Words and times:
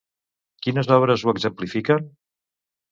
Quines 0.67 0.89
obres 0.97 1.27
ho 1.29 1.37
exemplifiquen? 1.37 2.13